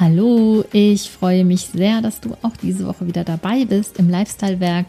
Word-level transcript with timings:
Hallo, 0.00 0.64
ich 0.72 1.10
freue 1.10 1.44
mich 1.44 1.66
sehr, 1.66 2.00
dass 2.00 2.22
du 2.22 2.34
auch 2.40 2.56
diese 2.62 2.86
Woche 2.86 3.06
wieder 3.06 3.22
dabei 3.22 3.66
bist 3.66 3.98
im 3.98 4.08
Lifestyle-Werk, 4.08 4.86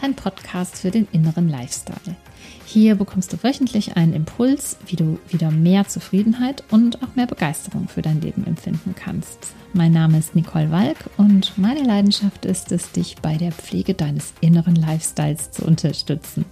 dein 0.00 0.14
Podcast 0.14 0.78
für 0.78 0.90
den 0.90 1.06
inneren 1.12 1.50
Lifestyle. 1.50 2.16
Hier 2.64 2.94
bekommst 2.94 3.34
du 3.34 3.42
wöchentlich 3.42 3.98
einen 3.98 4.14
Impuls, 4.14 4.78
wie 4.86 4.96
du 4.96 5.18
wieder 5.28 5.50
mehr 5.50 5.86
Zufriedenheit 5.86 6.64
und 6.70 7.02
auch 7.02 7.14
mehr 7.16 7.26
Begeisterung 7.26 7.86
für 7.86 8.00
dein 8.00 8.22
Leben 8.22 8.46
empfinden 8.46 8.94
kannst. 8.98 9.36
Mein 9.74 9.92
Name 9.92 10.16
ist 10.16 10.34
Nicole 10.34 10.70
Walk 10.70 11.10
und 11.18 11.52
meine 11.58 11.82
Leidenschaft 11.82 12.46
ist 12.46 12.72
es, 12.72 12.90
dich 12.92 13.16
bei 13.20 13.36
der 13.36 13.52
Pflege 13.52 13.92
deines 13.92 14.32
inneren 14.40 14.76
Lifestyles 14.76 15.50
zu 15.50 15.66
unterstützen. 15.66 16.46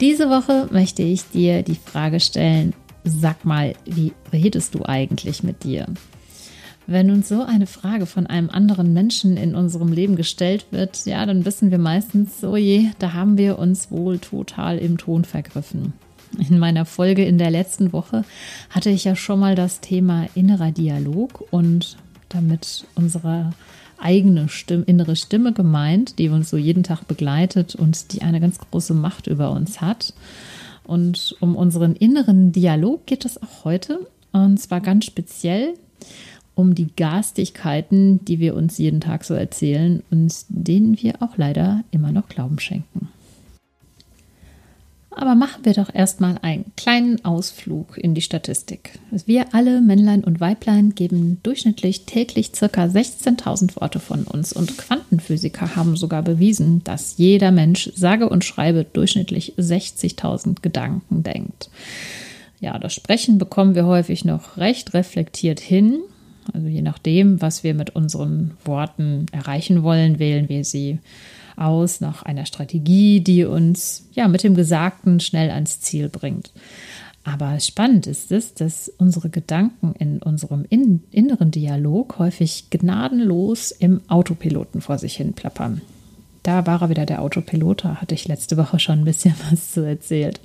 Diese 0.00 0.30
Woche 0.30 0.68
möchte 0.70 1.02
ich 1.02 1.28
dir 1.28 1.64
die 1.64 1.74
Frage 1.74 2.20
stellen, 2.20 2.72
sag 3.02 3.44
mal, 3.44 3.74
wie 3.84 4.12
redest 4.32 4.76
du 4.76 4.84
eigentlich 4.84 5.42
mit 5.42 5.64
dir? 5.64 5.88
Wenn 6.90 7.10
uns 7.10 7.28
so 7.28 7.42
eine 7.42 7.66
Frage 7.66 8.06
von 8.06 8.26
einem 8.26 8.48
anderen 8.48 8.94
Menschen 8.94 9.36
in 9.36 9.54
unserem 9.54 9.92
Leben 9.92 10.16
gestellt 10.16 10.64
wird, 10.70 11.04
ja, 11.04 11.26
dann 11.26 11.44
wissen 11.44 11.70
wir 11.70 11.76
meistens, 11.76 12.42
oh 12.42 12.56
je, 12.56 12.86
da 12.98 13.12
haben 13.12 13.36
wir 13.36 13.58
uns 13.58 13.90
wohl 13.90 14.18
total 14.18 14.78
im 14.78 14.96
Ton 14.96 15.26
vergriffen. 15.26 15.92
In 16.48 16.58
meiner 16.58 16.86
Folge 16.86 17.26
in 17.26 17.36
der 17.36 17.50
letzten 17.50 17.92
Woche 17.92 18.24
hatte 18.70 18.88
ich 18.88 19.04
ja 19.04 19.16
schon 19.16 19.38
mal 19.38 19.54
das 19.54 19.82
Thema 19.82 20.28
innerer 20.34 20.72
Dialog 20.72 21.44
und 21.50 21.98
damit 22.30 22.86
unsere 22.94 23.52
eigene 23.98 24.48
Stimme, 24.48 24.84
innere 24.84 25.14
Stimme 25.14 25.52
gemeint, 25.52 26.18
die 26.18 26.30
uns 26.30 26.48
so 26.48 26.56
jeden 26.56 26.84
Tag 26.84 27.06
begleitet 27.06 27.74
und 27.74 28.14
die 28.14 28.22
eine 28.22 28.40
ganz 28.40 28.58
große 28.60 28.94
Macht 28.94 29.26
über 29.26 29.50
uns 29.50 29.82
hat. 29.82 30.14
Und 30.84 31.36
um 31.40 31.54
unseren 31.54 31.96
inneren 31.96 32.50
Dialog 32.50 33.04
geht 33.04 33.26
es 33.26 33.42
auch 33.42 33.64
heute. 33.64 34.06
Und 34.32 34.58
zwar 34.58 34.80
ganz 34.80 35.04
speziell 35.04 35.74
um 36.58 36.74
die 36.74 36.88
Garstigkeiten, 36.96 38.24
die 38.24 38.40
wir 38.40 38.56
uns 38.56 38.78
jeden 38.78 39.00
Tag 39.00 39.22
so 39.22 39.34
erzählen 39.34 40.02
und 40.10 40.34
denen 40.48 41.00
wir 41.00 41.22
auch 41.22 41.36
leider 41.36 41.84
immer 41.92 42.10
noch 42.10 42.28
Glauben 42.28 42.58
schenken. 42.58 43.08
Aber 45.12 45.36
machen 45.36 45.64
wir 45.64 45.72
doch 45.72 45.94
erstmal 45.94 46.38
einen 46.42 46.72
kleinen 46.76 47.24
Ausflug 47.24 47.96
in 47.96 48.14
die 48.14 48.22
Statistik. 48.22 48.98
Wir 49.24 49.54
alle, 49.54 49.80
Männlein 49.80 50.24
und 50.24 50.40
Weiblein, 50.40 50.96
geben 50.96 51.38
durchschnittlich 51.44 52.06
täglich 52.06 52.50
ca. 52.50 52.66
16.000 52.66 53.80
Worte 53.80 54.00
von 54.00 54.24
uns 54.24 54.52
und 54.52 54.76
Quantenphysiker 54.78 55.76
haben 55.76 55.96
sogar 55.96 56.22
bewiesen, 56.22 56.82
dass 56.82 57.18
jeder 57.18 57.52
Mensch 57.52 57.90
sage 57.94 58.28
und 58.28 58.44
schreibe 58.44 58.84
durchschnittlich 58.84 59.54
60.000 59.58 60.60
Gedanken 60.60 61.22
denkt. 61.22 61.70
Ja, 62.58 62.80
das 62.80 62.94
Sprechen 62.94 63.38
bekommen 63.38 63.76
wir 63.76 63.86
häufig 63.86 64.24
noch 64.24 64.56
recht 64.56 64.92
reflektiert 64.94 65.60
hin, 65.60 66.00
also 66.52 66.66
je 66.66 66.82
nachdem, 66.82 67.40
was 67.40 67.64
wir 67.64 67.74
mit 67.74 67.90
unseren 67.90 68.52
Worten 68.64 69.26
erreichen 69.32 69.82
wollen, 69.82 70.18
wählen 70.18 70.48
wir 70.48 70.64
sie 70.64 70.98
aus 71.56 72.00
nach 72.00 72.22
einer 72.22 72.46
Strategie, 72.46 73.20
die 73.20 73.44
uns 73.44 74.08
ja 74.12 74.28
mit 74.28 74.42
dem 74.42 74.54
Gesagten 74.54 75.20
schnell 75.20 75.50
ans 75.50 75.80
Ziel 75.80 76.08
bringt. 76.08 76.52
Aber 77.24 77.60
spannend 77.60 78.06
ist 78.06 78.32
es, 78.32 78.54
dass 78.54 78.88
unsere 78.96 79.28
Gedanken 79.28 79.94
in 79.98 80.22
unserem 80.22 80.64
in 80.70 81.02
inneren 81.10 81.50
Dialog 81.50 82.18
häufig 82.18 82.70
gnadenlos 82.70 83.70
im 83.70 84.00
Autopiloten 84.08 84.80
vor 84.80 84.98
sich 84.98 85.16
hin 85.16 85.34
plappern. 85.34 85.82
Da 86.42 86.66
war 86.66 86.80
er 86.80 86.88
wieder 86.88 87.04
der 87.04 87.20
Autopilot, 87.20 87.84
da 87.84 87.96
hatte 87.96 88.14
ich 88.14 88.28
letzte 88.28 88.56
Woche 88.56 88.78
schon 88.78 89.00
ein 89.00 89.04
bisschen 89.04 89.34
was 89.50 89.72
zu 89.72 89.84
erzählt. 89.84 90.40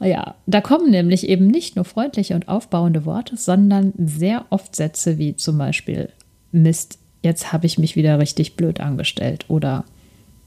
Ja, 0.00 0.34
da 0.46 0.60
kommen 0.60 0.90
nämlich 0.90 1.28
eben 1.28 1.46
nicht 1.46 1.76
nur 1.76 1.84
freundliche 1.84 2.34
und 2.34 2.48
aufbauende 2.48 3.06
Worte, 3.06 3.36
sondern 3.36 3.94
sehr 3.96 4.44
oft 4.50 4.76
Sätze 4.76 5.16
wie 5.16 5.36
zum 5.36 5.56
Beispiel 5.56 6.10
Mist, 6.52 6.98
jetzt 7.22 7.52
habe 7.52 7.66
ich 7.66 7.78
mich 7.78 7.96
wieder 7.96 8.18
richtig 8.18 8.56
blöd 8.56 8.80
angestellt 8.80 9.46
oder 9.48 9.84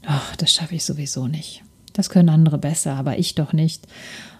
ach, 0.06 0.36
das 0.36 0.52
schaffe 0.52 0.76
ich 0.76 0.84
sowieso 0.84 1.26
nicht. 1.26 1.62
Das 1.92 2.10
können 2.10 2.28
andere 2.28 2.58
besser, 2.58 2.94
aber 2.94 3.18
ich 3.18 3.34
doch 3.34 3.52
nicht. 3.52 3.86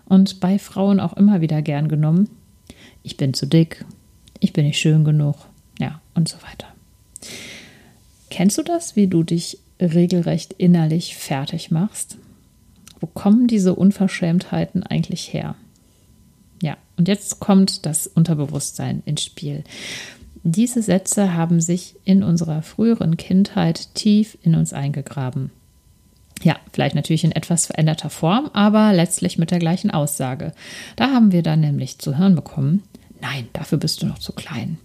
Und 0.06 0.40
bei 0.40 0.58
Frauen 0.58 1.00
auch 1.00 1.16
immer 1.16 1.40
wieder 1.40 1.60
gern 1.62 1.88
genommen. 1.88 2.28
Ich 3.02 3.16
bin 3.16 3.34
zu 3.34 3.46
dick, 3.46 3.84
ich 4.38 4.52
bin 4.52 4.64
nicht 4.64 4.78
schön 4.78 5.04
genug, 5.04 5.36
ja, 5.78 6.00
und 6.14 6.28
so 6.28 6.36
weiter. 6.36 6.68
Kennst 8.30 8.58
du 8.58 8.62
das, 8.62 8.94
wie 8.94 9.08
du 9.08 9.22
dich 9.24 9.58
regelrecht 9.80 10.52
innerlich 10.52 11.16
fertig 11.16 11.70
machst? 11.70 12.16
Wo 13.00 13.06
kommen 13.06 13.46
diese 13.46 13.74
Unverschämtheiten 13.74 14.82
eigentlich 14.82 15.32
her? 15.32 15.54
Ja, 16.62 16.76
und 16.96 17.08
jetzt 17.08 17.40
kommt 17.40 17.86
das 17.86 18.06
Unterbewusstsein 18.06 19.02
ins 19.06 19.24
Spiel. 19.24 19.64
Diese 20.42 20.82
Sätze 20.82 21.34
haben 21.34 21.60
sich 21.60 21.96
in 22.04 22.22
unserer 22.22 22.62
früheren 22.62 23.16
Kindheit 23.16 23.94
tief 23.94 24.38
in 24.42 24.54
uns 24.54 24.72
eingegraben. 24.72 25.50
Ja, 26.42 26.56
vielleicht 26.72 26.94
natürlich 26.94 27.24
in 27.24 27.32
etwas 27.32 27.66
veränderter 27.66 28.08
Form, 28.08 28.50
aber 28.54 28.92
letztlich 28.94 29.36
mit 29.36 29.50
der 29.50 29.58
gleichen 29.58 29.90
Aussage. 29.90 30.52
Da 30.96 31.10
haben 31.10 31.32
wir 31.32 31.42
dann 31.42 31.60
nämlich 31.60 31.98
zu 31.98 32.16
hören 32.16 32.34
bekommen, 32.34 32.82
nein, 33.20 33.48
dafür 33.52 33.76
bist 33.76 34.00
du 34.00 34.06
noch 34.06 34.18
zu 34.18 34.32
klein. 34.32 34.78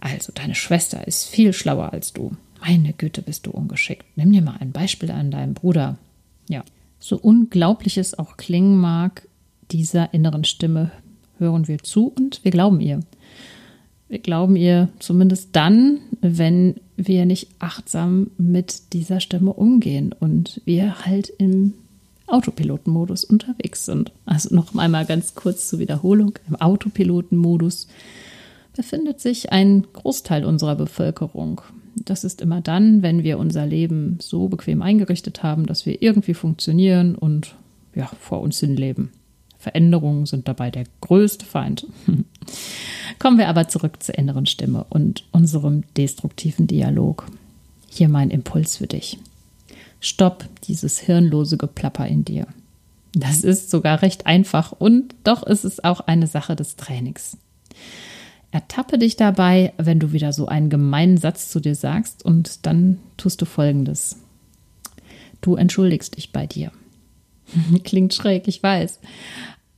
Also, 0.00 0.32
deine 0.32 0.56
Schwester 0.56 1.06
ist 1.06 1.26
viel 1.26 1.52
schlauer 1.52 1.92
als 1.92 2.12
du. 2.12 2.36
Meine 2.60 2.92
Güte, 2.92 3.22
bist 3.22 3.46
du 3.46 3.52
ungeschickt. 3.52 4.04
Nimm 4.16 4.32
dir 4.32 4.42
mal 4.42 4.56
ein 4.58 4.72
Beispiel 4.72 5.12
an 5.12 5.30
deinem 5.30 5.54
Bruder. 5.54 5.96
Ja, 6.48 6.64
so 6.98 7.16
unglaublich 7.16 7.98
es 7.98 8.18
auch 8.18 8.36
klingen 8.36 8.78
mag, 8.78 9.26
dieser 9.70 10.12
inneren 10.14 10.44
Stimme 10.44 10.90
hören 11.38 11.68
wir 11.68 11.78
zu 11.78 12.08
und 12.08 12.44
wir 12.44 12.50
glauben 12.50 12.80
ihr. 12.80 13.00
Wir 14.08 14.18
glauben 14.18 14.56
ihr 14.56 14.88
zumindest 14.98 15.50
dann, 15.52 15.98
wenn 16.20 16.76
wir 16.96 17.26
nicht 17.26 17.48
achtsam 17.58 18.30
mit 18.38 18.94
dieser 18.94 19.20
Stimme 19.20 19.52
umgehen 19.52 20.14
und 20.18 20.62
wir 20.64 21.04
halt 21.04 21.28
im 21.38 21.74
Autopilotenmodus 22.26 23.24
unterwegs 23.24 23.84
sind. 23.84 24.12
Also 24.26 24.54
noch 24.54 24.74
einmal 24.74 25.04
ganz 25.04 25.34
kurz 25.34 25.68
zur 25.68 25.78
Wiederholung. 25.78 26.38
Im 26.48 26.56
Autopilotenmodus 26.56 27.88
befindet 28.74 29.20
sich 29.20 29.52
ein 29.52 29.86
Großteil 29.92 30.44
unserer 30.44 30.76
Bevölkerung. 30.76 31.60
Das 32.04 32.24
ist 32.24 32.40
immer 32.40 32.60
dann, 32.60 33.02
wenn 33.02 33.22
wir 33.22 33.38
unser 33.38 33.66
Leben 33.66 34.18
so 34.20 34.48
bequem 34.48 34.82
eingerichtet 34.82 35.42
haben, 35.42 35.66
dass 35.66 35.86
wir 35.86 36.02
irgendwie 36.02 36.34
funktionieren 36.34 37.14
und 37.14 37.54
ja, 37.94 38.10
vor 38.20 38.40
uns 38.40 38.60
hin 38.60 38.76
leben. 38.76 39.10
Veränderungen 39.58 40.26
sind 40.26 40.46
dabei 40.46 40.70
der 40.70 40.84
größte 41.00 41.44
Feind. 41.44 41.86
Kommen 43.18 43.38
wir 43.38 43.48
aber 43.48 43.68
zurück 43.68 44.02
zur 44.02 44.16
inneren 44.16 44.46
Stimme 44.46 44.86
und 44.88 45.24
unserem 45.32 45.82
destruktiven 45.96 46.66
Dialog. 46.66 47.26
Hier 47.88 48.08
mein 48.08 48.30
Impuls 48.30 48.76
für 48.76 48.86
dich. 48.86 49.18
Stopp 50.00 50.44
dieses 50.64 51.00
hirnlose 51.00 51.56
Geplapper 51.56 52.06
in 52.06 52.24
dir. 52.24 52.46
Das 53.14 53.42
ist 53.42 53.70
sogar 53.70 54.02
recht 54.02 54.26
einfach 54.26 54.72
und 54.72 55.14
doch 55.24 55.42
ist 55.42 55.64
es 55.64 55.82
auch 55.82 56.00
eine 56.00 56.28
Sache 56.28 56.54
des 56.54 56.76
Trainings. 56.76 57.36
Ertappe 58.50 58.98
dich 58.98 59.16
dabei, 59.16 59.74
wenn 59.76 59.98
du 59.98 60.12
wieder 60.12 60.32
so 60.32 60.46
einen 60.46 60.70
gemeinen 60.70 61.18
Satz 61.18 61.50
zu 61.50 61.60
dir 61.60 61.74
sagst 61.74 62.24
und 62.24 62.64
dann 62.66 62.98
tust 63.16 63.42
du 63.42 63.44
Folgendes. 63.44 64.16
Du 65.40 65.56
entschuldigst 65.56 66.16
dich 66.16 66.32
bei 66.32 66.46
dir. 66.46 66.72
Klingt 67.84 68.14
schräg, 68.14 68.48
ich 68.48 68.62
weiß. 68.62 69.00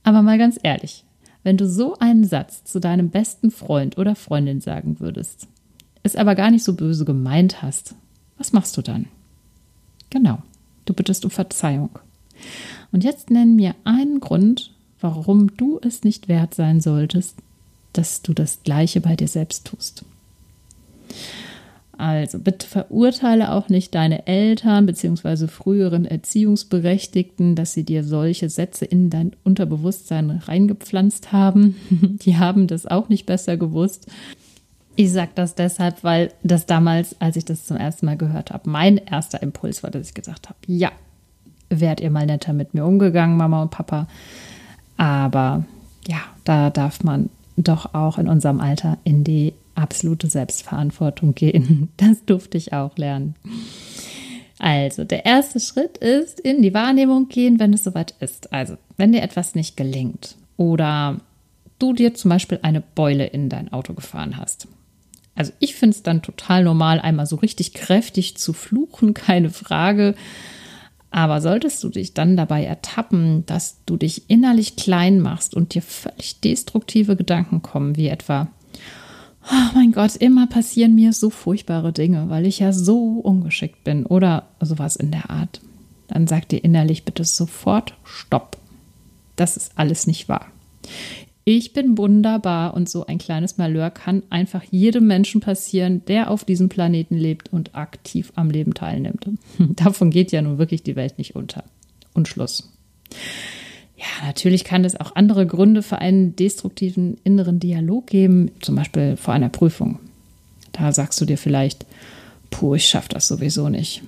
Aber 0.03 0.21
mal 0.21 0.37
ganz 0.37 0.57
ehrlich, 0.63 1.03
wenn 1.43 1.57
du 1.57 1.67
so 1.67 1.97
einen 1.99 2.23
Satz 2.23 2.63
zu 2.63 2.79
deinem 2.79 3.09
besten 3.09 3.51
Freund 3.51 3.97
oder 3.97 4.15
Freundin 4.15 4.61
sagen 4.61 4.99
würdest, 4.99 5.47
es 6.03 6.15
aber 6.15 6.35
gar 6.35 6.49
nicht 6.49 6.63
so 6.63 6.73
böse 6.73 7.05
gemeint 7.05 7.61
hast, 7.61 7.95
was 8.37 8.53
machst 8.53 8.77
du 8.77 8.81
dann? 8.81 9.07
Genau, 10.09 10.39
du 10.85 10.93
bittest 10.93 11.25
um 11.25 11.31
Verzeihung. 11.31 11.89
Und 12.91 13.03
jetzt 13.03 13.29
nenn 13.29 13.55
mir 13.55 13.75
einen 13.83 14.19
Grund, 14.19 14.73
warum 14.99 15.55
du 15.57 15.79
es 15.81 16.03
nicht 16.03 16.27
wert 16.27 16.53
sein 16.53 16.81
solltest, 16.81 17.37
dass 17.93 18.21
du 18.21 18.33
das 18.33 18.63
Gleiche 18.63 19.01
bei 19.01 19.15
dir 19.15 19.27
selbst 19.27 19.67
tust. 19.67 20.05
Also 22.01 22.39
bitte 22.39 22.65
verurteile 22.65 23.51
auch 23.51 23.69
nicht 23.69 23.93
deine 23.93 24.25
Eltern 24.25 24.87
bzw. 24.87 25.47
früheren 25.47 26.05
Erziehungsberechtigten, 26.05 27.55
dass 27.55 27.73
sie 27.73 27.83
dir 27.83 28.03
solche 28.03 28.49
Sätze 28.49 28.85
in 28.85 29.11
dein 29.11 29.33
Unterbewusstsein 29.43 30.31
reingepflanzt 30.31 31.31
haben. 31.31 31.75
Die 32.25 32.37
haben 32.37 32.65
das 32.65 32.87
auch 32.87 33.07
nicht 33.07 33.27
besser 33.27 33.55
gewusst. 33.55 34.07
Ich 34.95 35.11
sage 35.11 35.31
das 35.35 35.53
deshalb, 35.53 36.03
weil 36.03 36.31
das 36.41 36.65
damals, 36.65 37.15
als 37.21 37.35
ich 37.35 37.45
das 37.45 37.67
zum 37.67 37.77
ersten 37.77 38.07
Mal 38.07 38.17
gehört 38.17 38.51
habe, 38.51 38.67
mein 38.67 38.97
erster 38.97 39.41
Impuls 39.43 39.83
war, 39.83 39.91
dass 39.91 40.07
ich 40.07 40.15
gesagt 40.15 40.49
habe, 40.49 40.57
ja, 40.65 40.91
wärt 41.69 42.01
ihr 42.01 42.09
mal 42.09 42.25
netter 42.25 42.53
mit 42.53 42.73
mir 42.73 42.83
umgegangen, 42.83 43.37
Mama 43.37 43.61
und 43.61 43.69
Papa. 43.69 44.07
Aber 44.97 45.65
ja, 46.07 46.19
da 46.45 46.71
darf 46.71 47.03
man 47.03 47.29
doch 47.57 47.93
auch 47.93 48.17
in 48.17 48.27
unserem 48.27 48.59
Alter 48.59 48.97
in 49.03 49.23
die 49.23 49.53
absolute 49.75 50.27
Selbstverantwortung 50.27 51.35
gehen. 51.35 51.89
Das 51.97 52.25
durfte 52.25 52.57
ich 52.57 52.73
auch 52.73 52.97
lernen. 52.97 53.35
Also, 54.59 55.03
der 55.03 55.25
erste 55.25 55.59
Schritt 55.59 55.97
ist 55.97 56.39
in 56.39 56.61
die 56.61 56.73
Wahrnehmung 56.73 57.29
gehen, 57.29 57.59
wenn 57.59 57.73
es 57.73 57.83
soweit 57.83 58.13
ist. 58.19 58.53
Also, 58.53 58.77
wenn 58.97 59.11
dir 59.11 59.23
etwas 59.23 59.55
nicht 59.55 59.75
gelingt 59.75 60.35
oder 60.57 61.19
du 61.79 61.93
dir 61.93 62.13
zum 62.13 62.29
Beispiel 62.29 62.59
eine 62.61 62.81
Beule 62.81 63.25
in 63.25 63.49
dein 63.49 63.73
Auto 63.73 63.93
gefahren 63.93 64.37
hast. 64.37 64.67
Also 65.35 65.53
ich 65.59 65.75
finde 65.75 65.95
es 65.95 66.03
dann 66.03 66.21
total 66.21 66.63
normal, 66.63 66.99
einmal 66.99 67.25
so 67.25 67.37
richtig 67.37 67.73
kräftig 67.73 68.37
zu 68.37 68.53
fluchen, 68.53 69.13
keine 69.15 69.49
Frage. 69.49 70.15
Aber 71.11 71.41
solltest 71.41 71.83
du 71.83 71.89
dich 71.89 72.13
dann 72.13 72.37
dabei 72.37 72.63
ertappen, 72.63 73.45
dass 73.45 73.83
du 73.85 73.97
dich 73.97 74.29
innerlich 74.29 74.77
klein 74.77 75.19
machst 75.19 75.53
und 75.53 75.75
dir 75.75 75.81
völlig 75.81 76.39
destruktive 76.39 77.17
Gedanken 77.17 77.61
kommen, 77.61 77.97
wie 77.97 78.07
etwa, 78.07 78.47
oh 79.51 79.75
mein 79.75 79.91
Gott, 79.91 80.15
immer 80.15 80.47
passieren 80.47 80.95
mir 80.95 81.11
so 81.11 81.29
furchtbare 81.29 81.91
Dinge, 81.91 82.29
weil 82.29 82.45
ich 82.45 82.59
ja 82.59 82.71
so 82.71 83.19
ungeschickt 83.19 83.83
bin 83.83 84.05
oder 84.05 84.47
sowas 84.61 84.95
in 84.95 85.11
der 85.11 85.29
Art, 85.29 85.59
dann 86.07 86.27
sag 86.27 86.47
dir 86.47 86.63
innerlich 86.63 87.03
bitte 87.03 87.25
sofort 87.25 87.93
Stopp. 88.05 88.57
Das 89.35 89.57
ist 89.57 89.73
alles 89.75 90.07
nicht 90.07 90.29
wahr. 90.29 90.47
Ich 91.43 91.73
bin 91.73 91.97
wunderbar 91.97 92.75
und 92.75 92.87
so 92.87 93.05
ein 93.07 93.17
kleines 93.17 93.57
Malheur 93.57 93.89
kann 93.89 94.21
einfach 94.29 94.63
jedem 94.69 95.07
Menschen 95.07 95.41
passieren, 95.41 96.05
der 96.05 96.29
auf 96.29 96.45
diesem 96.45 96.69
Planeten 96.69 97.17
lebt 97.17 97.51
und 97.51 97.73
aktiv 97.73 98.31
am 98.35 98.51
Leben 98.51 98.75
teilnimmt. 98.75 99.27
Davon 99.59 100.11
geht 100.11 100.31
ja 100.31 100.41
nun 100.41 100.59
wirklich 100.59 100.83
die 100.83 100.95
Welt 100.95 101.17
nicht 101.17 101.35
unter. 101.35 101.63
Und 102.13 102.27
Schluss. 102.27 102.71
Ja, 103.97 104.27
natürlich 104.27 104.63
kann 104.63 104.85
es 104.85 104.99
auch 104.99 105.15
andere 105.15 105.47
Gründe 105.47 105.81
für 105.81 105.97
einen 105.97 106.35
destruktiven 106.35 107.17
inneren 107.23 107.59
Dialog 107.59 108.07
geben, 108.07 108.51
zum 108.61 108.75
Beispiel 108.75 109.15
vor 109.17 109.33
einer 109.33 109.49
Prüfung. 109.49 109.99
Da 110.71 110.91
sagst 110.91 111.19
du 111.21 111.25
dir 111.25 111.37
vielleicht, 111.37 111.85
puh, 112.49 112.75
ich 112.75 112.87
schaffe 112.87 113.09
das 113.09 113.27
sowieso 113.27 113.69
nicht. 113.69 114.03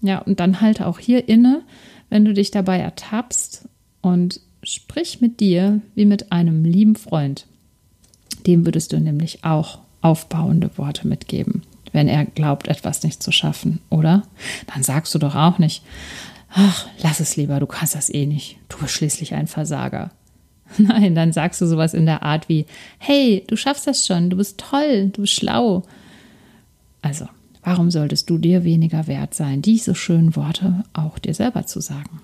Ja, 0.00 0.18
und 0.18 0.38
dann 0.40 0.60
halte 0.60 0.86
auch 0.86 0.98
hier 0.98 1.28
inne, 1.28 1.62
wenn 2.08 2.24
du 2.24 2.32
dich 2.34 2.50
dabei 2.50 2.78
ertappst 2.78 3.68
und 4.00 4.40
Sprich 4.68 5.22
mit 5.22 5.40
dir 5.40 5.80
wie 5.94 6.04
mit 6.04 6.30
einem 6.30 6.62
lieben 6.62 6.94
Freund. 6.94 7.46
Dem 8.46 8.66
würdest 8.66 8.92
du 8.92 9.00
nämlich 9.00 9.42
auch 9.42 9.78
aufbauende 10.02 10.76
Worte 10.76 11.08
mitgeben, 11.08 11.62
wenn 11.92 12.06
er 12.06 12.26
glaubt, 12.26 12.68
etwas 12.68 13.02
nicht 13.02 13.22
zu 13.22 13.32
schaffen, 13.32 13.80
oder? 13.88 14.24
Dann 14.66 14.82
sagst 14.82 15.14
du 15.14 15.18
doch 15.18 15.34
auch 15.34 15.58
nicht, 15.58 15.82
ach, 16.50 16.86
lass 17.02 17.18
es 17.18 17.34
lieber, 17.34 17.60
du 17.60 17.66
kannst 17.66 17.94
das 17.94 18.12
eh 18.12 18.26
nicht, 18.26 18.58
du 18.68 18.76
bist 18.76 18.92
schließlich 18.92 19.32
ein 19.32 19.46
Versager. 19.46 20.10
Nein, 20.76 21.14
dann 21.14 21.32
sagst 21.32 21.62
du 21.62 21.66
sowas 21.66 21.94
in 21.94 22.04
der 22.04 22.22
Art 22.22 22.50
wie, 22.50 22.66
hey, 22.98 23.44
du 23.46 23.56
schaffst 23.56 23.86
das 23.86 24.06
schon, 24.06 24.28
du 24.28 24.36
bist 24.36 24.58
toll, 24.58 25.08
du 25.14 25.22
bist 25.22 25.32
schlau. 25.32 25.84
Also, 27.00 27.26
warum 27.62 27.90
solltest 27.90 28.28
du 28.28 28.36
dir 28.36 28.64
weniger 28.64 29.06
wert 29.06 29.32
sein, 29.32 29.62
diese 29.62 29.94
schönen 29.94 30.36
Worte 30.36 30.84
auch 30.92 31.18
dir 31.18 31.32
selber 31.32 31.64
zu 31.64 31.80
sagen? 31.80 32.20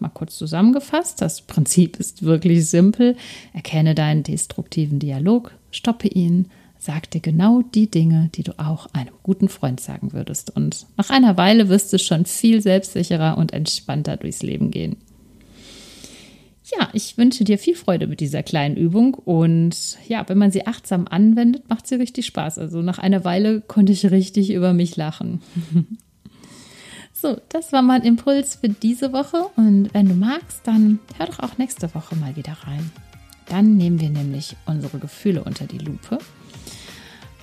Nochmal 0.00 0.14
kurz 0.14 0.38
zusammengefasst, 0.38 1.20
das 1.20 1.42
Prinzip 1.42 1.98
ist 1.98 2.22
wirklich 2.22 2.66
simpel. 2.66 3.16
Erkenne 3.52 3.94
deinen 3.94 4.22
destruktiven 4.22 4.98
Dialog, 4.98 5.52
stoppe 5.70 6.08
ihn, 6.08 6.48
sag 6.78 7.10
dir 7.10 7.20
genau 7.20 7.60
die 7.60 7.90
Dinge, 7.90 8.30
die 8.34 8.42
du 8.42 8.58
auch 8.58 8.86
einem 8.94 9.12
guten 9.22 9.50
Freund 9.50 9.78
sagen 9.78 10.14
würdest. 10.14 10.56
Und 10.56 10.86
nach 10.96 11.10
einer 11.10 11.36
Weile 11.36 11.68
wirst 11.68 11.92
du 11.92 11.98
schon 11.98 12.24
viel 12.24 12.62
selbstsicherer 12.62 13.36
und 13.36 13.52
entspannter 13.52 14.16
durchs 14.16 14.42
Leben 14.42 14.70
gehen. 14.70 14.96
Ja, 16.78 16.88
ich 16.94 17.18
wünsche 17.18 17.44
dir 17.44 17.58
viel 17.58 17.74
Freude 17.74 18.06
mit 18.06 18.20
dieser 18.20 18.42
kleinen 18.42 18.78
Übung 18.78 19.12
und 19.12 19.98
ja, 20.08 20.26
wenn 20.30 20.38
man 20.38 20.50
sie 20.50 20.66
achtsam 20.66 21.06
anwendet, 21.10 21.68
macht 21.68 21.86
sie 21.86 21.96
richtig 21.96 22.24
Spaß. 22.24 22.58
Also 22.58 22.80
nach 22.80 22.98
einer 22.98 23.24
Weile 23.26 23.60
konnte 23.60 23.92
ich 23.92 24.10
richtig 24.10 24.50
über 24.50 24.72
mich 24.72 24.96
lachen. 24.96 25.42
So, 27.20 27.38
das 27.50 27.70
war 27.74 27.82
mein 27.82 28.02
Impuls 28.02 28.56
für 28.56 28.70
diese 28.70 29.12
Woche. 29.12 29.50
Und 29.56 29.92
wenn 29.92 30.08
du 30.08 30.14
magst, 30.14 30.60
dann 30.64 31.00
hör 31.18 31.26
doch 31.26 31.40
auch 31.40 31.58
nächste 31.58 31.94
Woche 31.94 32.16
mal 32.16 32.34
wieder 32.34 32.56
rein. 32.64 32.90
Dann 33.46 33.76
nehmen 33.76 34.00
wir 34.00 34.08
nämlich 34.08 34.56
unsere 34.64 34.98
Gefühle 34.98 35.44
unter 35.44 35.66
die 35.66 35.76
Lupe. 35.76 36.16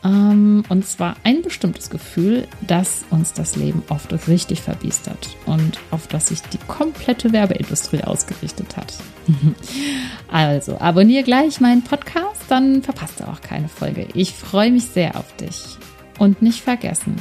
Ähm, 0.03 0.63
und 0.69 0.87
zwar 0.87 1.15
ein 1.23 1.43
bestimmtes 1.43 1.91
Gefühl, 1.91 2.47
das 2.65 3.05
uns 3.11 3.33
das 3.33 3.55
Leben 3.55 3.83
oft 3.89 4.11
richtig 4.27 4.61
verbiestert 4.61 5.29
und 5.45 5.79
auf 5.91 6.07
das 6.07 6.29
sich 6.29 6.41
die 6.41 6.59
komplette 6.67 7.31
Werbeindustrie 7.31 8.03
ausgerichtet 8.03 8.77
hat. 8.77 8.95
also, 10.31 10.79
abonniere 10.79 11.23
gleich 11.23 11.59
meinen 11.61 11.83
Podcast, 11.83 12.41
dann 12.47 12.81
verpasst 12.81 13.19
du 13.19 13.27
auch 13.27 13.41
keine 13.41 13.69
Folge. 13.69 14.07
Ich 14.15 14.33
freue 14.33 14.71
mich 14.71 14.85
sehr 14.85 15.15
auf 15.17 15.35
dich. 15.35 15.77
Und 16.17 16.41
nicht 16.41 16.61
vergessen, 16.61 17.15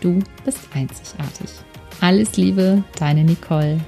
du 0.00 0.18
bist 0.44 0.58
einzigartig. 0.74 1.50
Alles 2.00 2.36
Liebe, 2.36 2.84
deine 2.98 3.24
Nicole. 3.24 3.78